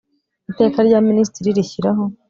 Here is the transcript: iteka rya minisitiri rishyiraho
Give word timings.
iteka 0.51 0.77
rya 0.87 0.99
minisitiri 1.07 1.57
rishyiraho 1.57 2.03